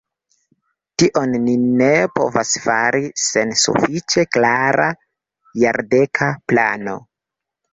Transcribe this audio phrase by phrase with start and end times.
[1.01, 4.89] Tion ni ne povas fari sen sufiĉe klara
[5.67, 6.99] jardeka plano.